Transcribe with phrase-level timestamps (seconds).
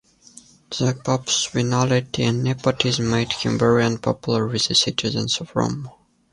[0.71, 5.91] The Pope's venality and nepotism made him very unpopular with the citizens of Rome.